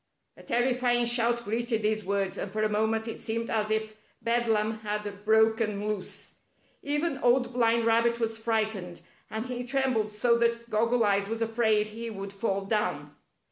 A 0.35 0.41
terrifying 0.41 1.05
shout 1.05 1.45
greeted 1.45 1.83
these 1.83 2.03
words, 2.03 2.35
and 2.35 2.51
for 2.51 2.63
a 2.63 2.69
moment 2.69 3.07
it 3.07 3.19
seemed 3.19 3.51
as 3.51 3.69
if 3.69 3.95
bedlam 4.19 4.79
had 4.79 5.01
brol|en 5.23 5.87
loose. 5.87 6.33
Even 6.81 7.19
Old 7.19 7.53
Blind 7.53 7.85
Rabbit 7.85 8.19
was 8.19 8.35
frightened, 8.39 9.01
and 9.29 9.45
he 9.45 9.63
trembled 9.63 10.11
so 10.11 10.39
that 10.39 10.71
Goggle 10.71 11.03
Eyes 11.03 11.27
was 11.29 11.43
afraid 11.43 11.89
he 11.89 12.09
would 12.09 12.33
fall 12.33 12.65
down. 12.65 13.15